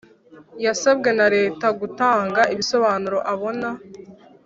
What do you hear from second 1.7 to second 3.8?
gutanga ibisobanuro abona